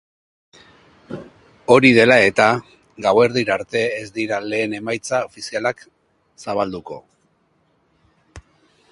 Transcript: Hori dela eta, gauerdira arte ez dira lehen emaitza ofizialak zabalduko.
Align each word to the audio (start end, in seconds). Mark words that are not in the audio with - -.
Hori 1.73 1.89
dela 1.97 2.15
eta, 2.29 2.47
gauerdira 3.07 3.53
arte 3.55 3.83
ez 3.97 4.07
dira 4.15 4.39
lehen 4.53 4.73
emaitza 4.79 5.19
ofizialak 5.27 5.83
zabalduko. 6.47 6.97